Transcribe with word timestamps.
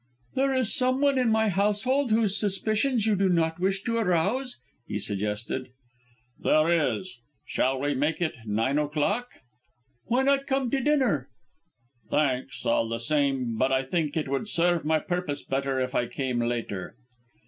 "There 0.33 0.51
is 0.51 0.73
someone 0.73 1.19
in 1.19 1.29
my 1.29 1.49
household 1.49 2.09
whose 2.09 2.35
suspicions 2.35 3.05
you 3.05 3.15
do 3.15 3.29
not 3.29 3.59
wish 3.59 3.83
to 3.83 3.97
arouse?" 3.99 4.57
he 4.87 4.97
suggested. 4.97 5.67
"There 6.39 6.95
is. 6.97 7.19
Shall 7.45 7.79
we 7.79 7.93
make 7.93 8.19
it 8.19 8.35
nine 8.47 8.79
o'clock?" 8.79 9.27
"Why 10.05 10.23
not 10.23 10.47
come 10.47 10.71
to 10.71 10.81
dinner?" 10.81 11.29
"Thanks 12.09 12.65
all 12.65 12.89
the 12.89 12.97
same, 12.99 13.59
but 13.59 13.71
I 13.71 13.83
think 13.83 14.17
it 14.17 14.27
would 14.27 14.47
serve 14.47 14.83
my 14.85 14.97
purpose 14.97 15.43
better 15.43 15.79
if 15.79 15.93
I 15.93 16.07
came 16.07 16.39
later." 16.41 16.95